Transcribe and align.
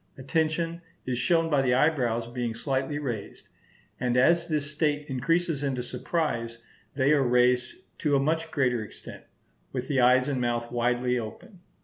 Attention 0.17 0.81
is 1.05 1.19
shown 1.19 1.47
by 1.47 1.61
the 1.61 1.75
eyebrows 1.75 2.25
being 2.25 2.55
slightly 2.55 2.97
raised; 2.97 3.47
and 3.99 4.17
as 4.17 4.47
this 4.47 4.71
state 4.71 5.07
increases 5.11 5.61
into 5.61 5.83
surprise, 5.83 6.57
they 6.95 7.11
are 7.11 7.21
raised 7.21 7.75
to 7.99 8.15
a 8.15 8.19
much 8.19 8.49
greater 8.49 8.83
extent, 8.83 9.23
with 9.71 9.87
the 9.87 10.01
eyes 10.01 10.27
and 10.27 10.41
mouth 10.41 10.71
widely 10.71 11.19
open. 11.19 11.59